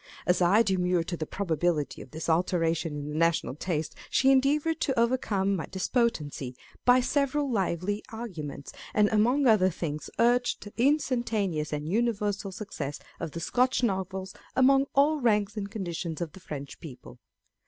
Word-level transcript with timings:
As 0.25 0.41
I 0.41 0.63
demurred 0.63 1.07
to 1.09 1.15
the 1.17 1.27
probability 1.27 2.01
of 2.01 2.09
this 2.09 2.27
alteration 2.27 2.95
in 2.95 3.07
the 3.07 3.15
national 3.15 3.53
taste, 3.53 3.93
she 4.09 4.31
endeavoured 4.31 4.81
to 4.81 4.99
overcome 4.99 5.55
my 5.55 5.67
despon 5.67 6.09
dency 6.09 6.55
by 6.85 7.01
several 7.01 7.51
lively 7.51 8.01
arguments, 8.11 8.71
and 8.95 9.09
among 9.09 9.45
other 9.45 9.69
things, 9.69 10.09
urged 10.17 10.61
the 10.63 10.73
instantaneous 10.75 11.71
and 11.71 11.87
universal 11.87 12.51
success 12.51 12.99
of 13.19 13.33
the 13.33 13.39
Scotch 13.39 13.83
Novels 13.83 14.33
among 14.55 14.87
all 14.95 15.19
ranks 15.21 15.55
and 15.55 15.69
conditions 15.69 16.19
of 16.19 16.31
the 16.31 16.39
French 16.39 16.79
people. 16.79 17.19